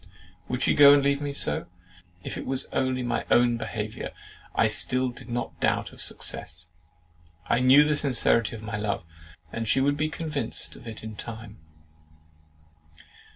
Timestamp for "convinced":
10.09-10.75